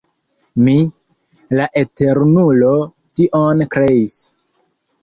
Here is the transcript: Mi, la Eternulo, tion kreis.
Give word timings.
Mi, 0.67 0.73
la 1.59 1.67
Eternulo, 1.83 2.73
tion 3.21 3.67
kreis. 3.79 4.19